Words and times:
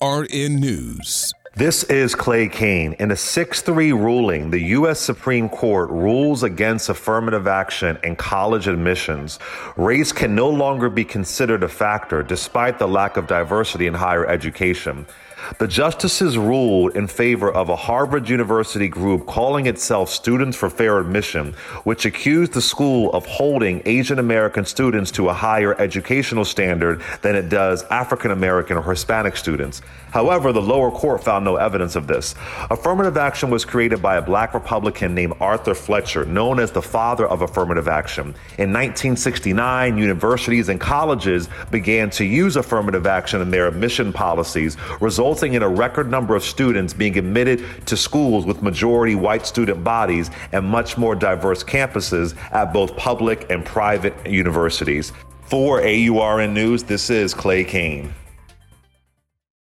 AURN 0.00 0.60
News. 0.60 1.32
This 1.56 1.82
is 1.82 2.14
Clay 2.14 2.48
Cane. 2.48 2.92
In 3.00 3.10
a 3.10 3.16
6 3.16 3.62
3 3.62 3.92
ruling, 3.92 4.50
the 4.50 4.60
U.S. 4.78 5.00
Supreme 5.00 5.48
Court 5.48 5.90
rules 5.90 6.44
against 6.44 6.88
affirmative 6.88 7.48
action 7.48 7.98
in 8.04 8.14
college 8.14 8.68
admissions. 8.68 9.40
Race 9.76 10.12
can 10.12 10.36
no 10.36 10.48
longer 10.48 10.88
be 10.88 11.04
considered 11.04 11.64
a 11.64 11.68
factor 11.68 12.22
despite 12.22 12.78
the 12.78 12.86
lack 12.86 13.16
of 13.16 13.26
diversity 13.26 13.88
in 13.88 13.94
higher 13.94 14.24
education. 14.28 15.06
The 15.58 15.66
justices 15.66 16.38
ruled 16.38 16.96
in 16.96 17.06
favor 17.06 17.50
of 17.50 17.68
a 17.68 17.76
Harvard 17.76 18.28
University 18.28 18.88
group 18.88 19.26
calling 19.26 19.66
itself 19.66 20.10
Students 20.10 20.56
for 20.56 20.70
Fair 20.70 20.98
Admission, 20.98 21.54
which 21.84 22.04
accused 22.04 22.52
the 22.52 22.60
school 22.60 23.12
of 23.12 23.26
holding 23.26 23.82
Asian 23.84 24.18
American 24.18 24.64
students 24.64 25.10
to 25.12 25.28
a 25.28 25.34
higher 25.34 25.78
educational 25.80 26.44
standard 26.44 27.02
than 27.22 27.34
it 27.36 27.48
does 27.48 27.82
African 27.84 28.30
American 28.30 28.76
or 28.76 28.82
Hispanic 28.82 29.36
students. 29.36 29.82
However, 30.12 30.52
the 30.52 30.62
lower 30.62 30.90
court 30.90 31.24
found 31.24 31.39
no 31.42 31.56
evidence 31.56 31.96
of 31.96 32.06
this. 32.06 32.34
Affirmative 32.70 33.16
action 33.16 33.50
was 33.50 33.64
created 33.64 34.00
by 34.00 34.16
a 34.16 34.22
black 34.22 34.54
Republican 34.54 35.14
named 35.14 35.34
Arthur 35.40 35.74
Fletcher, 35.74 36.24
known 36.24 36.58
as 36.60 36.70
the 36.72 36.82
father 36.82 37.26
of 37.26 37.42
affirmative 37.42 37.88
action. 37.88 38.26
In 38.58 38.72
1969, 38.72 39.98
universities 39.98 40.68
and 40.68 40.80
colleges 40.80 41.48
began 41.70 42.10
to 42.10 42.24
use 42.24 42.56
affirmative 42.56 43.06
action 43.06 43.40
in 43.40 43.50
their 43.50 43.68
admission 43.68 44.12
policies, 44.12 44.76
resulting 45.00 45.54
in 45.54 45.62
a 45.62 45.68
record 45.68 46.10
number 46.10 46.36
of 46.36 46.44
students 46.44 46.92
being 46.92 47.18
admitted 47.18 47.64
to 47.86 47.96
schools 47.96 48.46
with 48.46 48.62
majority 48.62 49.14
white 49.14 49.46
student 49.46 49.82
bodies 49.82 50.30
and 50.52 50.64
much 50.64 50.98
more 50.98 51.14
diverse 51.14 51.64
campuses 51.64 52.36
at 52.52 52.72
both 52.72 52.96
public 52.96 53.50
and 53.50 53.64
private 53.64 54.14
universities. 54.26 55.12
For 55.42 55.80
AURN 55.80 56.54
News, 56.54 56.84
this 56.84 57.10
is 57.10 57.34
Clay 57.34 57.64
Cane. 57.64 58.14